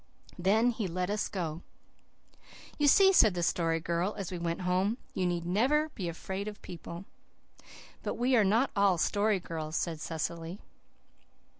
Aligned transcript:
Then 0.39 0.71
he 0.71 0.87
let 0.87 1.11
us 1.11 1.29
go. 1.29 1.61
"You 2.79 2.87
see," 2.87 3.13
said 3.13 3.35
the 3.35 3.43
Story 3.43 3.79
Girl 3.79 4.15
as 4.17 4.31
we 4.31 4.39
went 4.39 4.61
home, 4.61 4.97
"you 5.13 5.27
need 5.27 5.45
never 5.45 5.89
be 5.89 6.09
afraid 6.09 6.47
of 6.47 6.59
people." 6.63 7.05
"But 8.01 8.15
we 8.15 8.35
are 8.35 8.43
not 8.43 8.71
all 8.75 8.97
Story 8.97 9.39
Girls," 9.39 9.75
said 9.75 10.01
Cecily. 10.01 10.59